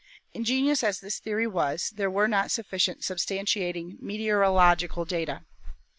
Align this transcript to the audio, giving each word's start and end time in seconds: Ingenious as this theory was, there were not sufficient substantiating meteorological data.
Ingenious 0.33 0.83
as 0.83 0.99
this 0.99 1.19
theory 1.19 1.45
was, 1.45 1.91
there 1.91 2.09
were 2.09 2.27
not 2.27 2.49
sufficient 2.49 3.01
substantiating 3.03 3.99
meteorological 4.01 5.05
data. 5.05 5.43